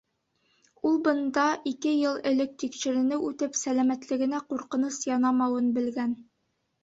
Ул 0.91 0.95
бында 1.07 1.43
ике 1.71 1.91
йыл 1.97 2.15
элек 2.29 2.55
тикшеренеү 2.63 3.19
үтеп, 3.29 3.59
сәләмәтлегенә 3.61 4.41
ҡурҡыныс 4.53 4.99
янамауын 5.11 5.69
белгән. 5.77 6.17